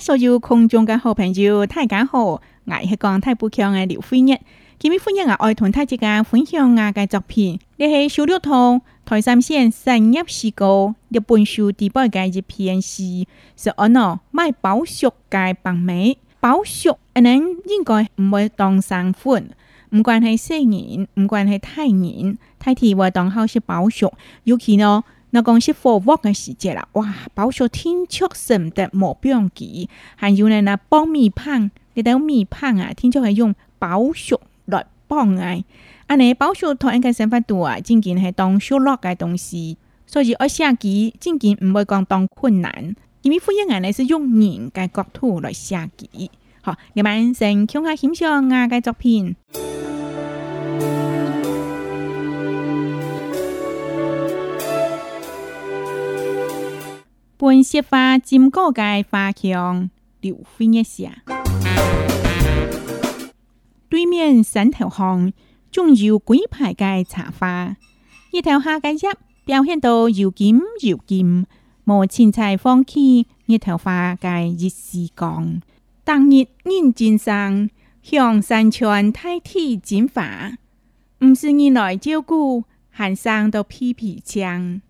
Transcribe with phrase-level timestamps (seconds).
[0.00, 2.40] 所有空中嘅好朋友，大家好，我
[2.84, 4.38] 系讲个太不强嘅刘飞日，
[4.78, 13.26] 今日欢迎我爱同大家分享我嘅作品，呢系小六通台山县新一诗歌日本书第八嘅一篇诗，
[13.56, 17.34] 是我攞卖宝石嘅白眉，宝石可能
[17.66, 19.50] 应该唔会当身份，
[19.90, 24.08] 唔管系少人，唔管系太人，太睇我当好是宝石，
[24.44, 25.02] 尤其呢。
[25.30, 27.14] 那讲是伏沃的时节啦，哇！
[27.34, 35.64] 保守天出神得冇边机，还有呢那苞米棒，你睇米棒啊，天却系用保守来帮嘅，
[36.06, 46.30] 啊呢，保守同一个想法度啊，真系系当小落嘅东西，所以我下棋真系唔会讲当困难，因为富人系呢是用人嘅角度来下棋，
[46.62, 49.36] 好，你们先叫阿欣赏我嘅作品。
[57.40, 59.88] 本色花，金高界花香
[60.20, 61.22] 留飞一下。
[63.88, 65.32] 对面山头红，
[65.70, 67.76] 种有几排介茶花。
[68.32, 68.98] 一头下个叶
[69.44, 71.46] 表现到又尖又尖，
[71.84, 75.62] 无钱财放弃一头花介一时光。
[76.02, 77.70] 当日人精神，
[78.02, 80.58] 向山泉太体精发，
[81.24, 84.80] 唔是你来照顾，寒上都皮皮浆。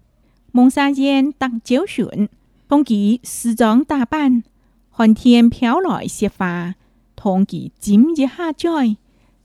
[0.50, 2.30] 蒙山间当酒水。
[2.68, 4.42] 风其时装打扮；
[4.90, 6.74] 寒天飘来雪花，
[7.16, 8.96] 冬季今一下载。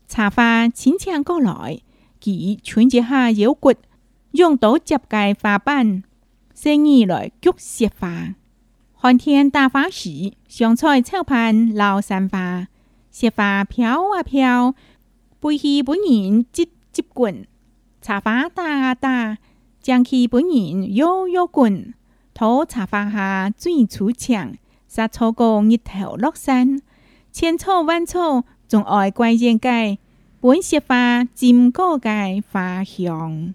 [0.10, 1.80] 茶花轻轻过来，
[2.20, 3.74] 几穿一下腰骨，
[4.32, 6.04] 用刀接盖花瓣。
[6.54, 8.36] 生意来菊雪花，
[8.94, 12.68] 寒天打花时，香菜炒盘捞三花。
[13.10, 14.76] 雪花飘啊飘，
[15.40, 17.46] 背起本人直直滚；
[18.02, 19.38] 茶花打啊打，
[19.82, 21.94] 将起本人摇摇滚。
[22.34, 24.54] 土茶房下最出墙，
[24.88, 26.82] 杀错过日头落山，
[27.32, 30.00] 千错万错仲爱怪人界，
[30.42, 33.54] 本色花占高界花香。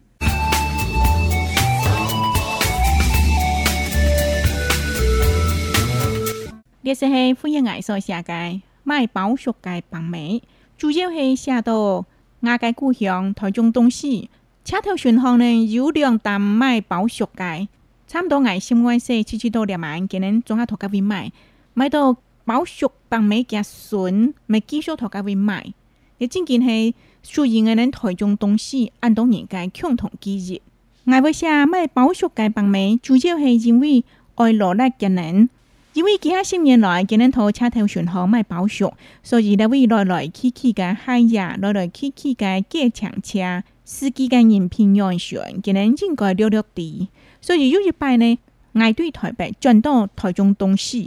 [6.81, 10.41] 呢是係歡迎藝術世界賣寶屬界版美，
[10.77, 12.07] 主要係寫到
[12.43, 14.29] 亞界故鄉台中東市，
[14.65, 17.67] 車頭船行呢有兩擔賣寶屬界。
[18.09, 21.31] 差不多爱心爱些，次次都连埋，今人仲喺度家会卖，
[21.75, 22.15] 卖到
[22.47, 25.75] 白熟白美夹笋，咪继续度家会卖。
[26.17, 30.63] 你真见系苏营嘅人台中东西，按到人家共同记忆。
[31.05, 34.03] 爱不舍卖白熟白白美，主要系因为
[34.37, 35.51] 爱落力见人，
[35.93, 38.95] 因为其他十年来见人坐车头算好卖白熟。
[39.23, 47.09] 所以你为来来去去嘅开呀，来来去去嘅加强车司机嘅人品远选，今人应该了了底。
[47.49, 48.39] 所以有一摆呢，
[48.73, 50.99] 我对台北转到台中东市，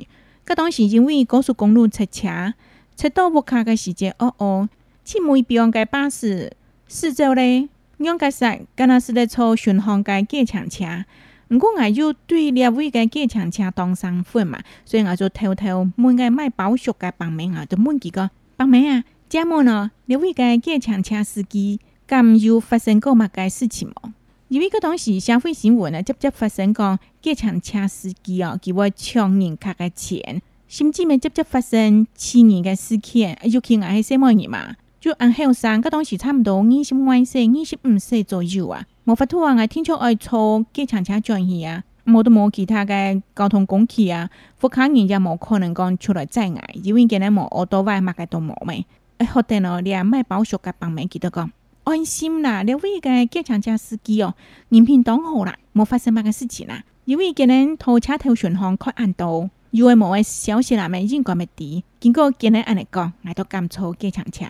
[0.43, 2.55] 嗰当时因为高速公路塞车，
[2.95, 4.67] 塞到沃卡个时间，哦哦，
[5.05, 6.51] 去每边样巴士
[6.87, 7.69] 四周咧，
[7.99, 11.05] 别样嘅塞，敢若是在坐巡航嘅过程车，
[11.51, 19.91] 毋过我又对另位嘅过程车当生份嘛，所以我就偷偷问个卖保险嘅帮忙我就问几个帮忙啊，怎么呢？
[20.07, 24.09] 另位嘅过程车司机，敢有发生过嘛个事情冇？
[24.51, 48.83] 因为个当时社会新闻啊，接接发生讲机场车司机哦，给我抢人客个钱，甚至咪接接发生青人嘅事案，尤其挨喺三月二嘛，就按后生，佮当时差唔多二十外岁、二十五岁左右啊，无法度啊，听说爱坐机场车上去啊，冇都冇其他嘅交通工具啊，福康人家冇可能讲出来在外，因为佮日冇学到外物嘅都冇咩，
[49.19, 51.49] 诶，好在咯，你阿妹包学甲帮面记得讲。
[51.83, 54.35] 安心啦，你位个机场车司机哦，
[54.69, 56.83] 人品当好啦，冇发生乜个事情啦。
[57.05, 64.45] 因为佢日拖车头巡航看暗道，u M 冇消息啦，人咪认咁嘅地，经过见日安尼讲，挨到甘出机场车，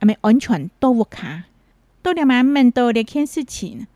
[0.00, 1.44] 系咪安全都冇卡，
[2.02, 3.86] 多啲买咩多啲睇事情，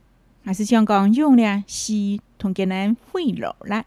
[0.44, 1.92] 还是想讲用咧，是
[2.38, 3.84] 同佢日贿赂啦。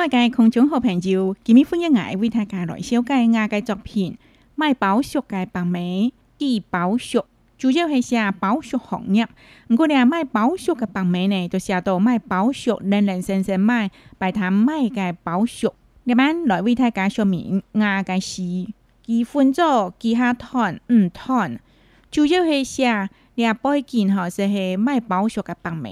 [0.00, 4.10] น้อยก่ยคงจงหอบแผ่นยิวกิมิฟุ้งยังไงวิทยาการรล่อยเชี่ยวก่งากาจอกผิน
[4.58, 5.76] ไม่เป๋าชกกายปังไหม
[6.40, 7.26] กี่เป๋าชก
[7.60, 9.28] จูเจ้าให้เชียเป๋าชกของเนี่ย
[9.68, 13.80] มันก็เนี่ยไม่เป๋าชกกับปังไหมในตัวเชียโตไม่เป๋าชกแดนแดนเซนเซนไม่
[14.18, 15.74] ไปทำไม่กายเป๋าชก
[16.04, 17.50] เดี๋ยวมันรล่อยวิทยาการชมิง
[17.82, 18.48] งากายชี
[19.06, 21.50] กี่ฟุ้งจอกกี่ห้าท่อนอืมท่อน
[22.12, 22.90] จูเจ้าให้เชีย
[23.34, 25.86] เนี่ยป้อยกินหอเสียไม่เป๋าชกกับปังไหม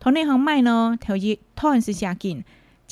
[0.00, 2.38] ท่อนในห้องไม่เนาะแถวยี่ท่อนเสียกิน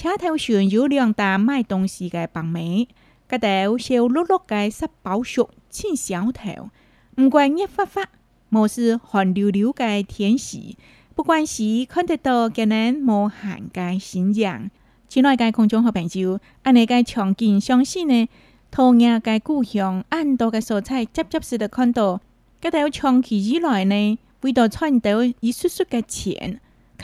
[0.03, 2.89] 车头上有两大卖东西的白妹，
[3.29, 6.71] 个头小碌碌的十包熟青小头，
[7.17, 8.09] 唔管热发发，
[8.49, 10.75] 莫是汗流流的天使。
[11.15, 14.71] 不管是看得到今人无限的新疆，
[15.07, 18.27] 亲爱的空中和朋友，安尼个场景相信呢，
[18.71, 22.23] 同样的故乡，安多的蔬菜，接接是的看到，
[22.63, 26.59] 个头长期以来呢，为到赚到一束束的钱。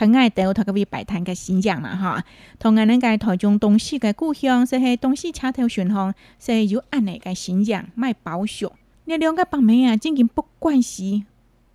[0.05, 2.23] 去挨到他个位摆摊个形象嘛，哈！
[2.59, 8.73] 同安那个台中东西个故乡，是去东西车头巡航，是去有安尼个形象卖保守。
[9.05, 11.23] 你两个北面啊，真经不管是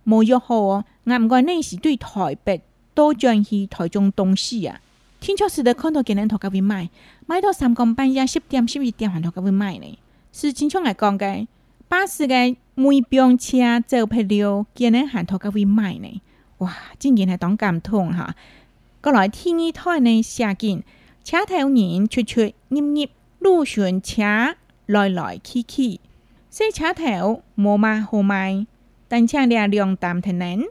[0.05, 0.85] 无约好哦。
[1.05, 2.61] 俺毋管恁是对台北
[2.93, 4.79] 都转是台中东西啊。
[5.19, 6.89] 天桥实的看到见人头个位卖，
[7.25, 9.97] 卖到三更半夜十点、十二点还他个位卖呢。
[10.31, 11.47] 是正常来讲个，
[11.87, 12.33] 巴士个
[12.75, 16.21] 每辆车走不了，见人还他个位卖呢。
[16.59, 18.35] 哇，真係係當感通哈！
[19.01, 20.81] 过来天一天呢下緊，
[21.23, 23.05] 车头人出出入入，
[23.39, 24.23] 路巡车
[24.85, 25.99] 来来去去，
[26.49, 28.67] 洗车头黐，嘛好卖，磨麻糊埋，
[29.07, 29.59] 但將啲
[29.89, 30.63] 阿担铁天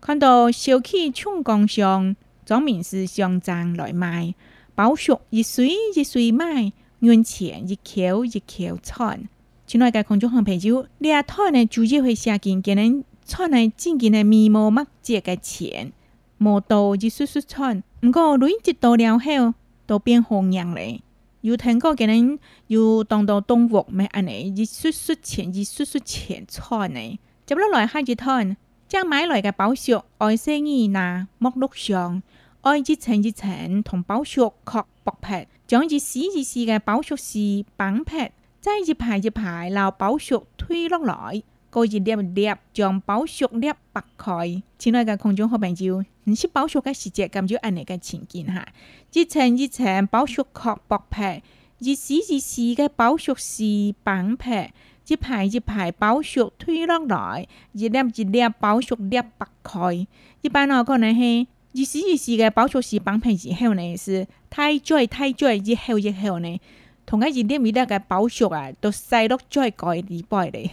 [0.00, 2.14] 看到小区冲工上，
[2.46, 4.34] 总面是上張来卖，
[4.74, 9.28] 包熟一水一水卖，原钱一口一口串。
[9.66, 13.04] 亲爱的空中紅啤酒，呢一胎呢究会會下緊给人。
[13.26, 15.92] 穿系真真系面目乜只嘅钱，
[16.38, 21.00] 冇到就速速穿，不过钱一到了后都变红样嚟。
[21.40, 22.38] 要听过佢哋
[22.68, 24.06] 又当到东服咩？
[24.12, 27.18] 安尼，一叔叔钱一叔叔钱穿呢？
[27.44, 28.56] 接落来开一摊，
[28.88, 32.22] 将买来嘅宝石爱些耳、牙、目录上，
[32.62, 38.30] 爱一层一层同宝石壳剥皮，将一丝一丝嘅宝石丝绑皮，
[38.60, 41.42] 再一排一排留宝石推落来。
[41.80, 43.74] 个一粒粒将包熟粒裂
[44.16, 44.62] 开。
[44.78, 48.66] 亲爱的空中好朋友，你是包熟的时节，感觉我来个情景哈。
[49.12, 51.42] 一层一层包熟壳剥皮，
[51.80, 53.62] 一丝一丝的包熟丝
[54.02, 54.70] 崩皮，
[55.06, 60.06] 一排一排包熟推落来，一粒一粒包熟粒剥开。
[60.40, 66.58] 一般呢，可能是一时一时的包熟是崩皮之后呢，是太醉太醉之后之后呢。
[67.06, 70.72] 同个金点咪得个包雪啊，都细得再改 y coil 滴 boy 咧。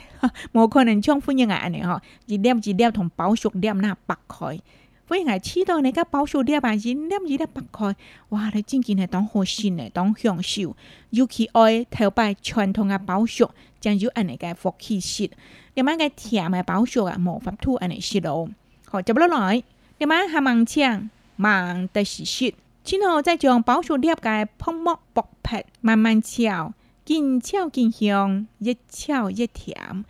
[0.52, 4.60] 某个人冲分样啊，呢吼金点金点同包雪点，拿白开。
[5.06, 7.96] 分样系刺到你个包雪点，啊，是点子点白开？
[8.30, 10.76] 哇，你真真系当好心呢，当享受。
[11.12, 13.48] 尤其爱头摆全同个包雪，
[13.80, 15.30] 将住安尼个福气食。
[15.76, 18.50] 你外个甜个包雪啊，冇法吐安尼食咯。
[18.90, 19.62] 好，就不了来，
[20.00, 22.56] 你外下盲抢，盲的是食。
[22.84, 25.26] 今后再将包雪点个泡沫剥。
[25.44, 26.74] 劈慢慢翘，
[27.06, 30.04] 见翘见香，越翘越甜，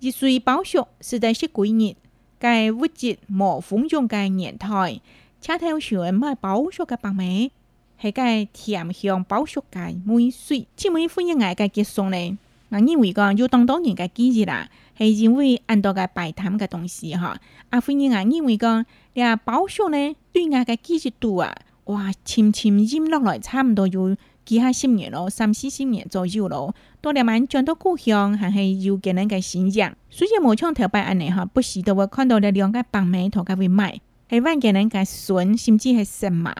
[0.00, 1.94] 一岁饱熟，是在是鬼热。
[2.38, 4.68] 该物质冇膨胀该年代，
[5.40, 7.52] 吃头肠冇饱熟嘅白米，
[8.00, 12.36] 系该甜香饱熟嘅梅水，只咪欢迎眼嘅结霜咧。
[12.70, 14.68] 我认为讲有当当年嘅记忆啦，
[14.98, 17.38] 系因为按多嘅摆摊嘅东西哈。
[17.70, 18.84] 阿妇人啊，认为讲，
[19.14, 24.16] 连保熟咧对我嘅记忆度啊，哇，深深饮落来差唔多有。
[24.44, 26.74] 几下十年咯，三四十年左右咯。
[27.00, 29.94] 到了蛮转到故乡，还是又见那个形象。
[30.10, 36.54] 虽然无像头白安尼吼，不时都会看到那两个白眉，他家会买，还看见人个笋，甚至系神马。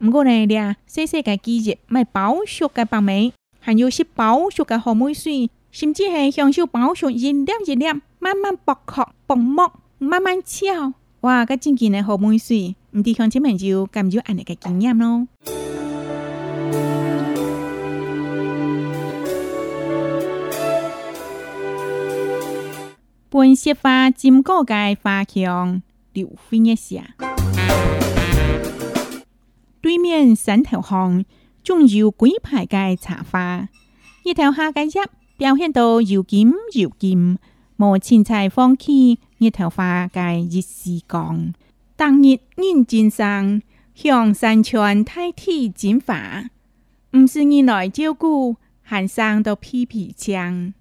[0.00, 7.86] 毋过呢，咧，细细个季节买饱熟个白眉，还有是饱熟个好梅水，甚至系享受饱熟一粒一粒
[8.18, 10.66] 慢慢剥壳、剥膜、慢慢吃。
[11.22, 15.26] 哇，个真见嘞好梅水，毋地看前面就感觉安尼个经验咯。
[23.36, 27.16] 本色花金果界花腔流分一下。
[29.80, 31.24] 對面山頭巷
[31.64, 33.68] 種有幾排嘅茶花，
[34.22, 35.00] 一頭下嘅葉
[35.36, 37.36] 表現到又金又金，
[37.76, 41.52] 無青菜放起一頭花嘅熱時光。
[41.96, 43.60] 當日認真上
[43.96, 46.50] 向山川代替剪髮，
[47.16, 50.72] 唔是人來照顧，寒生到皮皮槍。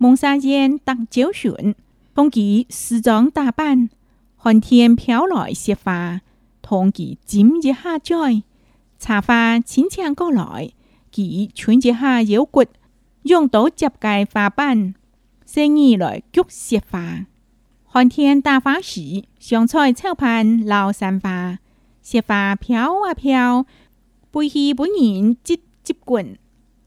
[0.00, 1.74] 蒙沙燕搭招船。
[2.18, 3.88] 冬季时装打扮，
[4.36, 6.20] 寒天飘来雪花。
[6.60, 8.42] 冬季今日下载，
[8.98, 10.72] 茶花清轻过来，
[11.12, 12.64] 其穿一下腰骨，
[13.22, 14.96] 用刀接盖花瓣，
[15.46, 17.24] 生意来菊雪花。
[17.86, 21.60] 寒天打花时，上菜炒盘捞三花，
[22.02, 23.64] 雪花飘啊飘，
[24.32, 26.36] 背起本人直接滚，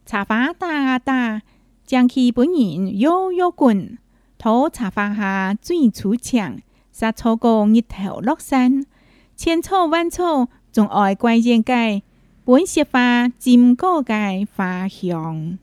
[0.05, 1.41] 茶花大大
[1.85, 3.97] 将其本人摇摇滚。
[4.41, 6.57] 土茶放下，水出墙，
[6.91, 8.87] 沙草过日头落山，
[9.37, 12.01] 千草万草，总爱桂人界，
[12.43, 15.59] 本色花，占高界花香。